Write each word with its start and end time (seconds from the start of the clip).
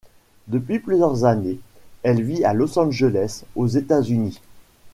Depuis 0.47 0.79
plusieurs 0.79 1.25
années, 1.25 1.59
elle 2.01 2.23
vit 2.23 2.43
à 2.43 2.53
Los 2.53 2.79
Angeles 2.79 3.43
aux 3.55 3.67
États-Unis. 3.67 4.41